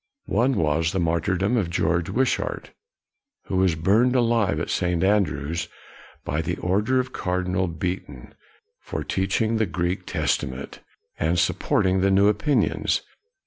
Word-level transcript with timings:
One 0.25 0.55
was 0.55 0.93
the 0.93 0.99
martyrdom 0.99 1.57
of 1.57 1.69
George 1.69 2.09
Wish 2.09 2.39
art, 2.39 2.71
who 3.43 3.57
was 3.57 3.75
burned 3.75 4.15
alive 4.15 4.59
at 4.59 4.71
St. 4.71 5.03
Andrews 5.03 5.67
by 6.25 6.41
the 6.41 6.57
order 6.57 6.99
of 6.99 7.13
Cardinal 7.13 7.67
Beaton, 7.67 8.33
for 8.79 9.03
teach 9.03 9.39
ing 9.43 9.57
the 9.57 9.67
Greek 9.67 10.07
Testament, 10.07 10.79
and 11.19 11.37
supporting 11.37 12.01
the 12.01 12.09
new 12.09 12.29
opinions. 12.29 13.03